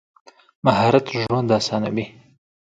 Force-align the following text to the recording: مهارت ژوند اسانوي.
مهارت 0.65 1.05
ژوند 1.19 1.49
اسانوي. 1.59 2.05